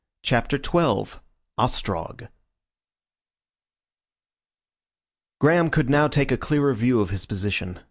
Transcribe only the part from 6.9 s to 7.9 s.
of his position.